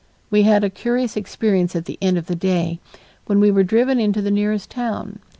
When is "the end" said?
1.85-2.17